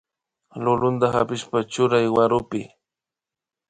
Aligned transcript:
Lulunta 0.63 1.07
pakishpa 1.15 1.59
churay 1.71 2.07
warukpi 2.15 2.61